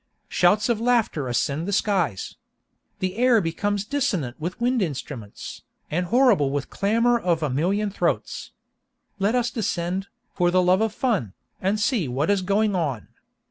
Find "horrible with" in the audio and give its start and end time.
6.07-6.71